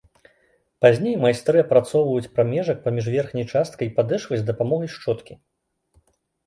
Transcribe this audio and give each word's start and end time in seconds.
Пазней 0.85 1.15
майстры 1.25 1.57
апрацоўваюць 1.65 2.31
прамежак 2.39 2.77
паміж 2.89 3.05
верхняй 3.17 3.45
часткай 3.53 3.85
і 3.93 3.95
падэшвай 4.01 4.37
з 4.43 4.51
дапамогай 4.53 4.89
шчоткі. 4.97 5.33